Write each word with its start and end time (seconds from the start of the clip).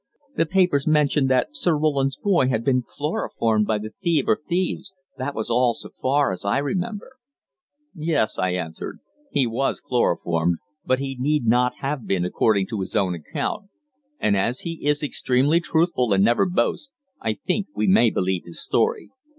"The 0.35 0.47
papers 0.47 0.87
mentioned 0.87 1.29
that 1.29 1.55
Sir 1.55 1.77
Roland's 1.77 2.17
boy 2.17 2.47
had 2.47 2.65
been 2.65 2.81
chloroformed 2.81 3.67
by 3.67 3.77
the 3.77 3.91
thief 3.91 4.25
or 4.27 4.39
thieves 4.49 4.95
that 5.19 5.35
was 5.35 5.51
all 5.51 5.75
so 5.75 5.91
far 6.01 6.31
as 6.31 6.43
I 6.43 6.57
remember." 6.57 7.17
"Yes," 7.93 8.39
I 8.39 8.49
answered, 8.53 8.97
"he 9.31 9.45
was 9.45 9.79
chloroformed, 9.79 10.57
but 10.83 10.97
he 10.97 11.15
need 11.19 11.45
not 11.45 11.75
have 11.81 12.07
been 12.07 12.25
according 12.25 12.65
to 12.69 12.79
his 12.81 12.95
own 12.95 13.13
account 13.13 13.69
and 14.19 14.35
as 14.35 14.61
he 14.61 14.83
is 14.87 15.03
extremely 15.03 15.59
truthful 15.59 16.13
and 16.13 16.23
never 16.23 16.47
boasts, 16.47 16.91
I 17.21 17.33
think 17.33 17.67
we 17.75 17.85
may 17.85 18.09
believe 18.09 18.45
his 18.45 18.59
story. 18.59 19.11